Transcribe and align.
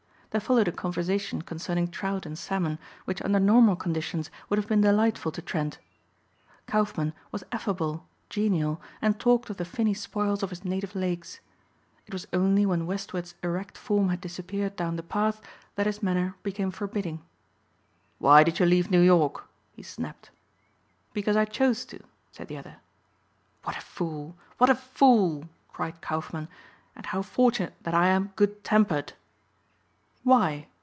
There 0.33 0.39
followed 0.39 0.69
a 0.69 0.71
conversation 0.71 1.41
concerning 1.41 1.89
trout 1.89 2.25
and 2.25 2.37
salmon 2.39 2.79
which 3.03 3.21
under 3.21 3.37
normal 3.37 3.75
conditions 3.75 4.31
would 4.47 4.55
have 4.57 4.65
been 4.67 4.79
delightful 4.79 5.29
to 5.33 5.41
Trent. 5.41 5.77
Kaufmann 6.67 7.11
was 7.33 7.43
affable, 7.51 8.07
genial, 8.29 8.81
and 9.01 9.19
talked 9.19 9.49
of 9.49 9.57
the 9.57 9.65
finny 9.65 9.93
spoils 9.93 10.41
of 10.41 10.49
his 10.49 10.63
native 10.63 10.95
lakes. 10.95 11.41
It 12.07 12.13
was 12.13 12.27
only 12.31 12.65
when 12.65 12.85
Westward's 12.87 13.35
erect 13.43 13.77
form 13.77 14.07
had 14.07 14.21
disappeared 14.21 14.77
down 14.77 14.95
the 14.95 15.03
path 15.03 15.41
that 15.75 15.85
his 15.85 16.01
manner 16.01 16.37
became 16.43 16.71
forbidding. 16.71 17.21
"Why 18.17 18.43
did 18.45 18.57
you 18.57 18.65
leave 18.65 18.89
New 18.89 19.01
York?" 19.01 19.49
he 19.73 19.83
snapped. 19.83 20.29
"Because 21.11 21.35
I 21.35 21.43
chose 21.43 21.83
to," 21.87 22.01
said 22.31 22.47
the 22.47 22.57
other. 22.57 22.77
"What 23.65 23.75
a 23.75 23.81
fool! 23.81 24.37
what 24.59 24.69
a 24.69 24.75
fool!" 24.75 25.49
cried 25.73 26.01
Kaufmann, 26.01 26.47
"and 26.95 27.07
how 27.07 27.21
fortunate 27.21 27.73
that 27.81 27.93
I 27.93 28.07
am 28.07 28.31
good 28.37 28.63
tempered." 28.63 29.11
"Why?" 30.23 30.67